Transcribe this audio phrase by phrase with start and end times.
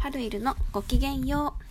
[0.00, 1.62] 春いるのごきげんよう。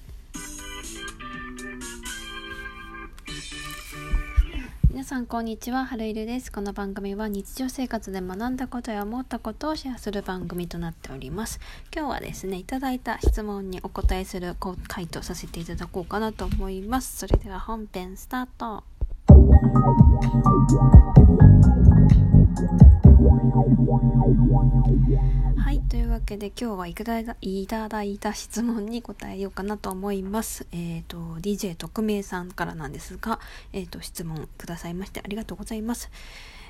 [4.91, 6.51] 皆さんこんにちは春いるです。
[6.51, 11.59] この番組は日常生活で学んだことや思ったことをシェアする番組となっております。
[11.91, 14.55] 今日はですねいただいた質問にお答えする
[14.87, 17.17] 回答させていただこうかなと思います。
[17.17, 18.83] それでは本編スタート。
[22.59, 22.65] は
[25.71, 26.93] いというわけで今日はい
[27.67, 30.67] ただいた質問に答えようかなと思います。
[30.73, 33.39] えっ、ー、と DJ 特命さんからなんですが
[33.71, 36.11] えっ、ー、と質問くださいましてありがとうございます、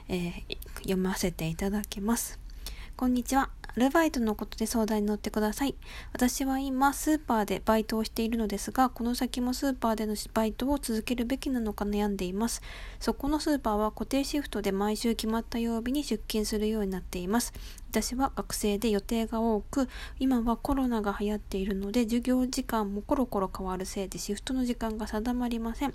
[0.10, 2.40] えー、読ませていただきます。
[3.00, 5.76] こんにちはアルバイトのことで相談に乗ってください。
[6.12, 12.62] 私は今、スーパーでバイトをしているのですが、この先もスーパーでのバイトを続けるべきなのか悩んでいます。
[13.00, 17.54] そこのスーパーは固定シフトで毎週決まった曜日に出勤するようになっています。
[17.92, 19.90] 私は学生で予定が多く、
[20.20, 25.94] 今はコロナが流行っているので、授業時間もコロコロ変わるせいでシフトの時間が定まりません。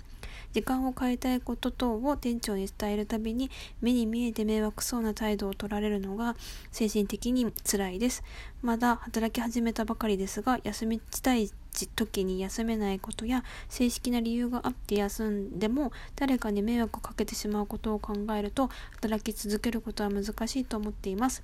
[0.51, 3.49] 時間を変えたいこと等を店長に伝えるたびに
[3.81, 6.35] 目に見えて迷惑そうな態度を取られるのが
[6.71, 8.23] 精神的に辛いです。
[8.61, 11.49] まだ働き始めたばかりですが、休みたい
[11.95, 21.43] 時に休めないことや正式な理由があって休んでも誰かに迷惑をかけてしまうことを考えると働き続けることは難しいと思っています。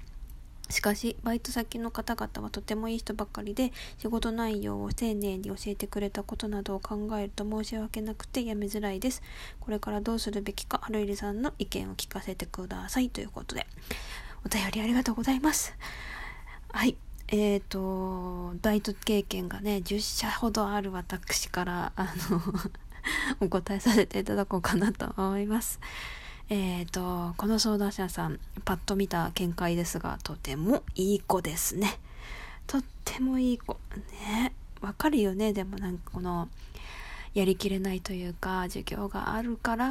[0.72, 9.22] しかし、バイト先の方々はとてもいい人ばかりで、仕事内容を丁寧に教えてくれたことなどを考えると申し訳なくてやめづらいです。
[9.60, 13.10] これからどうするべきか、春入さんの意見を聞かせてください。
[13.10, 13.68] ということで、
[14.46, 15.76] お便りありがとうございます。
[16.72, 16.96] はい。
[17.28, 22.42] えっ、ー、と、バイト経験がね、10社ほどある私から、あの
[23.40, 25.80] お答えさせていただこうかなと思います。
[26.52, 31.98] えっ、ー、と、この相談者さん、パッと見た見解ですが、とてもいい子ですね。
[32.68, 33.78] とってもいい子。
[34.26, 34.52] ね。
[34.82, 35.54] わかるよね。
[35.54, 36.50] でもなんかこの、
[37.34, 39.88] やりきれないというか、授業があるから、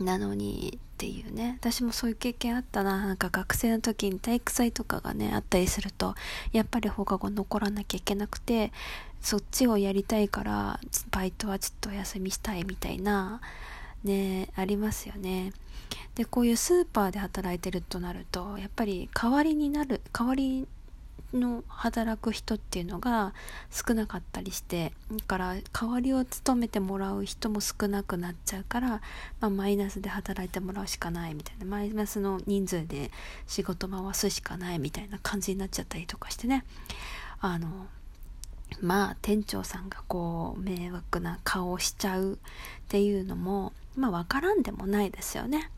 [0.00, 1.58] なのにっていうね。
[1.60, 3.06] 私もそういう経験あったな。
[3.06, 6.14] なんか学生の時に体育祭とかがね、あったりすると、
[6.52, 8.72] やっぱり放課後残らなきゃいけなくて、
[9.20, 13.42] そっちをやりたいから、バイトはちょっとお休みしたいみたいな、
[14.04, 15.52] ねありますよね。
[16.14, 20.66] でこういうスーパーで働いてるとなるとやっぱり代わりになる代わり
[21.32, 23.34] の働く人っていうのが
[23.70, 28.88] 少なかったりしてだから代わりを務めてもらう人も少なくなっちゃうから、
[29.40, 33.10] まあ、マイナスで働いてもらうしかないみたいなマイナスの人数で
[33.46, 36.64] 仕事回すしかないみたいな感じになっちゃったりとかしてね。
[37.40, 37.68] あの
[38.80, 42.36] まあ店長さんがこう迷惑な顔をしちゃうっ
[42.88, 45.70] ていうのもまあ分からんでもないですよね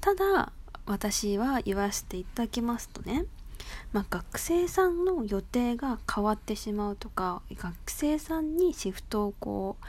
[0.00, 0.52] ただ
[0.86, 3.24] 私は言わせていただきますとね
[3.92, 9.84] まあ、学生さんの予定が変わってしまうとか学生さんにシフトをこう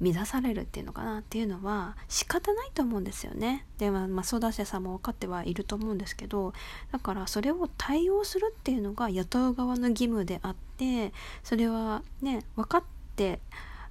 [0.00, 3.66] 乱されるっていうのかなっていうのは仕方ないと思うんですよね。
[3.78, 6.52] でまあ、まあ、相談者さんも分かってはいると思うんですけど
[6.92, 12.84] だからそれを対応するっていうのが雇う側の義務であってそれはね分かっ
[13.16, 13.40] て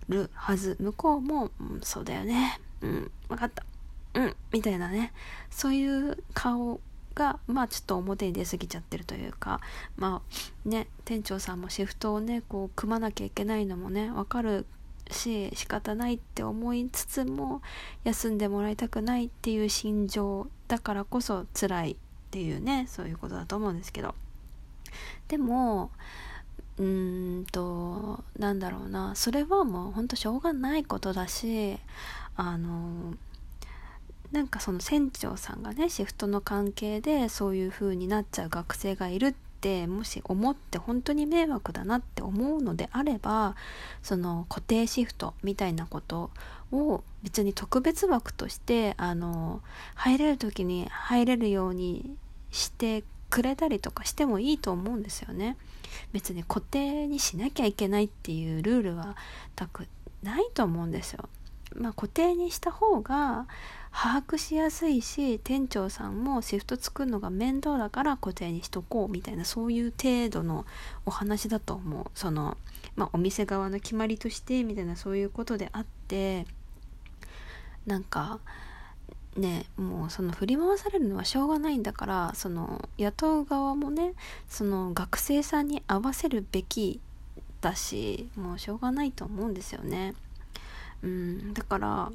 [0.07, 3.65] るはず向こうも、うん、そうだよねうん分かった。
[4.13, 5.13] うんみたいなね。
[5.49, 6.79] そういう顔
[7.17, 9.59] がまあちょっと表に出過ぎちゃってるというか
[9.95, 10.21] ま
[10.65, 14.67] あね店長さんもシフトをねこう組まなきゃいけないのもね分かる
[15.09, 17.61] し仕方ないって思いつつも
[18.03, 21.95] 休んでもらいたくないっていう心情だからこそ辛いっ
[22.29, 24.13] ていうねそういうことだと思うんですけど。
[25.27, 25.91] でも
[26.77, 31.77] うーんとなんだろうなそれはもうほんとしょうがないことだし
[32.35, 33.15] あの
[34.31, 43.55] なんかその船長さんがねシフトの関係でそういう風になっちゃう学生がいるってもし思って本当に迷惑だなって思うのであれば
[44.03, 46.29] その固定シフトみたいなこと
[46.71, 49.61] を別に特別枠としてあの
[49.95, 52.15] 入れる時に入れるように
[52.51, 55.57] してくれたりとかしてもいいと思うんですよね。
[56.11, 59.15] 別に固定にしなきゃいけないっていうルールは
[59.55, 59.87] たく
[60.23, 61.29] ないと思うんですよ。
[61.75, 63.45] まあ、固定にした方が
[63.91, 70.65] 把握しやすいし店長さんもシフト作るのが面倒だから固定にしとこうみたいなそういう程度の
[71.05, 72.57] お話だと思うその、
[72.95, 76.45] まあ、お店側の決まりとしてみたいなそういうことであって
[77.85, 78.39] なんか
[79.37, 84.13] ねもうその振り回されるのはしょうがないんだからその雇う側もね
[84.49, 86.99] その学生さんに合わせるべき
[87.61, 90.13] だしもうしょうがないと思うんですよね。
[91.03, 92.11] うん、だから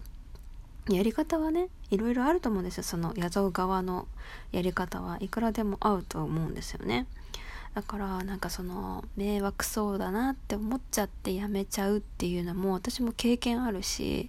[0.89, 4.09] やり方はねいろいろあると思うんですよその雇う側の
[4.51, 7.07] やり方はいくらでも合うと思うんですよね。
[7.75, 14.29] だからなんかその迷惑そうだなって思っちゃってやめちゃうっていうのも私も経験あるし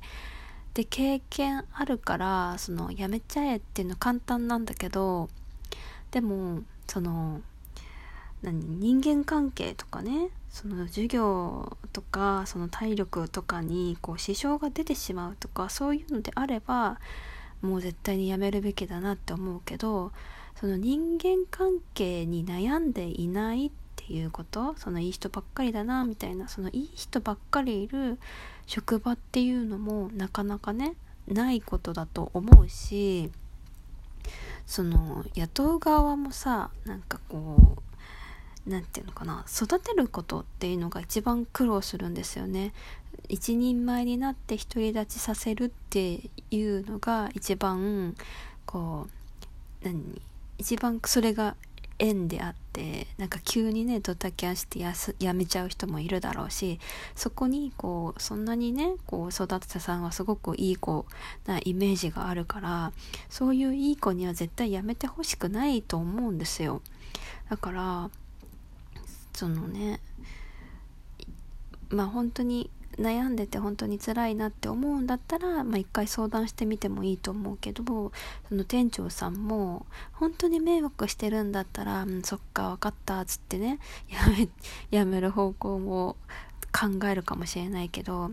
[0.74, 5.30] で経験あるからそのやめちゃえっていうの簡単なんだけど
[6.12, 7.42] でもその
[8.42, 17.00] 何人間関係とかねその授業とかその体力とかにこう支障が出てしまうとかそういうのであれば
[17.62, 20.12] もう絶対にやめるべきだなって思うけど
[20.60, 23.72] その人間関係に悩んでいないっ
[24.08, 24.76] ていうこと？
[24.78, 26.48] そのいい人ばっかりだなみたいな。
[26.48, 28.20] そのいい人ばっかりいる
[28.68, 30.96] 職場っていうのもなかなかね
[31.28, 33.32] ないことだと思うし
[34.66, 39.46] その雇う側もさなんかこう何て言うのかな？
[39.50, 42.74] 育てることっていうのが一番苦労するんですよね。
[43.30, 48.16] 一人前になって独り立ちさせるっていうのが一番
[48.66, 49.08] こ
[49.82, 50.22] う何？
[50.58, 51.56] 一番それが
[52.00, 56.80] 縁であってなんか急にねドタキャンしてやすやめちゃう人もいるだろうし
[57.16, 61.06] そこにこうそんなにねこう育てたさんはすごくいい子
[61.46, 62.92] なイメージがあるから
[63.30, 66.82] そういういい子には絶対やめてほしくないと思うんですよ。
[67.50, 68.10] だから
[69.34, 70.00] そのね
[71.90, 78.12] まあ本当に悩んでて本当に辛いなって思うんだったら、まあ、一回相談してみてもいいと思うけど
[78.50, 83.80] その店長さんも本当に迷惑してるんだったら「うん、そっか分かった」っつってね
[84.10, 84.50] やめ
[84.92, 86.16] やめる方向も
[86.72, 88.32] 考えるかもしれないけど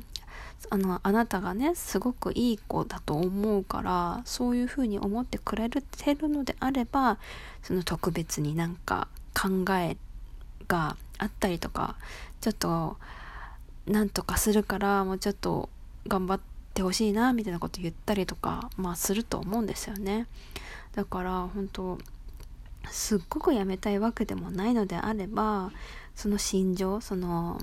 [0.68, 5.80] あのあなたがねすごくいい子だと思うからそういうふうに思ってくれて
[6.14, 7.18] るのであれば
[7.62, 9.96] その特別になんか考え
[10.68, 11.96] があったりとか
[12.40, 12.96] ちょっと
[13.90, 15.68] なんとかするからもうちょっと
[16.06, 16.40] 頑張っ
[16.74, 20.26] てほしいなみたいなこと言ったりとかまあすると思うんですよね。
[20.94, 21.98] だから本当
[22.90, 25.72] すっごくやめたいわけでもないのであれば
[26.14, 27.60] その心情その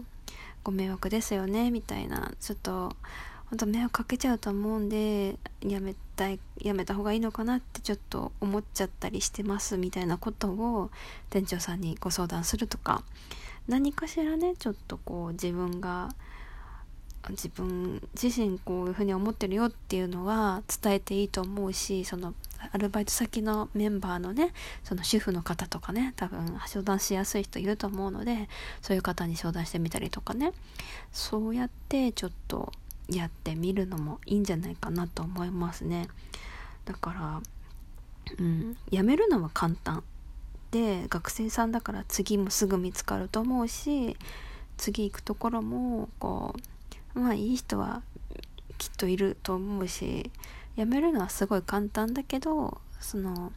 [0.63, 2.95] ご迷惑ですよねみたいなちょっと
[3.50, 10.90] 本当迷惑かけちゃうと思うんでやめたいやめた方がいいのかなってちょっと思っちゃったりしてますみたいなことを
[11.30, 13.04] 店長さんにご相談するとか。
[13.68, 16.10] 何かしらねちょっとこう自分が
[17.30, 22.34] 自分自身こういうふうに思ってるよっていうのは伝えていいと思うしその
[22.72, 24.54] アルバイト先のメンバーのね
[24.86, 28.48] その主婦の方とかね多分相談しやすい人いると思うので
[28.82, 30.54] そういう方に相談してみたりとかね。
[31.12, 32.72] そうやってちょっと
[33.09, 36.07] やってみるのもいいんじゃないかなと思いますね。
[36.86, 37.42] だから
[38.39, 40.04] うんやめるのは簡単
[40.71, 44.18] で学生さんだから次もすぐ見つかると思うし
[44.75, 46.56] 次行くところもこ
[47.15, 48.01] うまあいい人は
[48.77, 50.30] きっといると思うし
[50.75, 53.51] 辞めるのはすごい簡単だけどその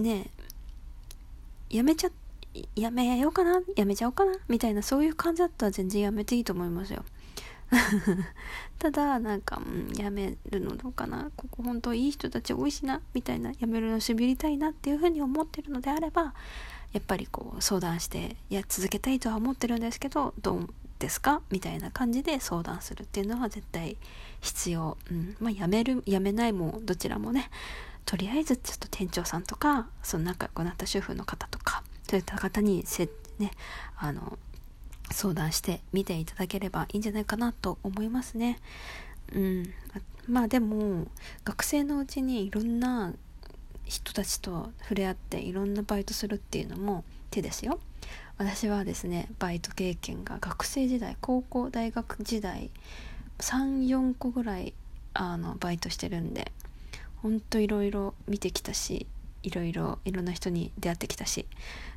[0.00, 0.30] ね
[1.70, 2.10] やめちゃ
[2.76, 7.04] やめようかなやめちゃおうかなみたいなそういう感じだったら全然やめていいと思いますよ。
[8.78, 11.30] ただなんか、うん、やめるのどうかな。
[11.36, 13.00] ここ本当いい人たち多いしな。
[13.14, 13.52] みたいな。
[13.58, 16.34] やめるのしびりたいなっていうふうに思ってるのであれば
[16.92, 20.68] やっぱりこう相談していや続けたいとは思ってるんですけどどう
[20.98, 21.42] ですか？
[21.50, 23.96] みたいな感じで相談するっていうのは絶対
[24.40, 27.50] 必要、うん、まあやめるやめないもどちらもね
[28.06, 33.50] とりあえずちょっと店長さんとかその仲良くなった主婦の方とかそういった方にせね
[33.96, 34.38] あの
[35.14, 38.58] 相談してみていただければいいんじゃないかなと思いますね。
[39.32, 39.72] うん、
[40.28, 41.06] まあでも
[41.44, 43.12] 学生のうちにいろんな
[43.84, 47.78] 人たちと触れ合っていろんなバイトするっていうのも手ですよ。
[48.36, 52.70] 私はですねバイト経験が学生時代高校大学時代
[53.38, 54.74] 34個ぐらい
[55.14, 56.50] あのバイトしてるんで
[57.22, 59.06] ほんといろいろ見てきたし
[59.44, 61.46] いろいろいろんな人に出会ってきたし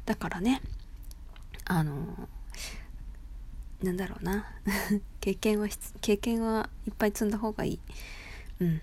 [0.06, 0.62] だからね
[1.66, 2.30] あの
[3.84, 4.46] なんだろうな。
[5.22, 5.68] 経験は
[6.02, 7.80] 経験はいっぱい積んだ方がいい。
[8.62, 8.82] うん。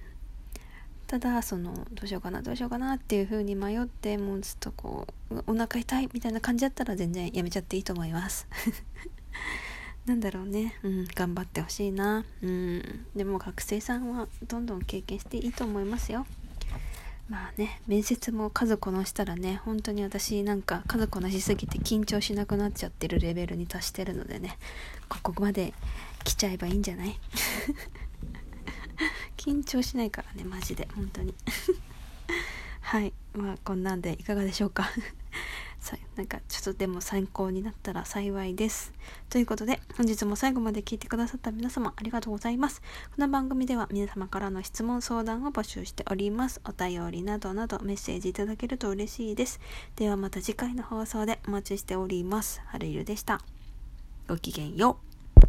[1.06, 8.46] ただそのどうしようかなどうしようかなっていう風に迷ってもうずっとこうお腹痛いみたいな感じだったら全然やめちゃっていいと思います。
[10.06, 10.78] なんだろうね。
[10.82, 11.04] うん。
[11.14, 12.24] 頑張ってほしいな。
[12.42, 13.06] うん。
[13.16, 16.26] でも学生さんはどんどん経験していいと思いますよ。
[17.28, 24.58] まあね面接も数こなしたらね本当に私なんか数こなしすぎて緊張しなくなっちゃってるレベルに達してるのでね
[25.08, 25.72] ここまで
[26.24, 27.18] 来ちゃえばいいんじゃない？
[29.36, 31.34] 緊張しないからねマジで本当に。
[32.80, 33.12] はい。
[33.34, 34.88] まあこんなんでいかがでしょうか？
[36.16, 38.92] なんかちょっとでも参考になったら幸いです。
[39.28, 42.80] ということで本日も最後まで聞いてくださった皆様ありがとうございます。
[42.80, 42.86] こ
[43.18, 46.60] の番組では皆様からの質問相談を募集しております。
[46.64, 49.60] お便りなどなどメッセージいただけると嬉しいです。
[49.96, 52.62] ではまた次回の放送でお待ちしております。
[52.66, 53.40] はるゆるでした。
[54.26, 55.13] ごきげんよう。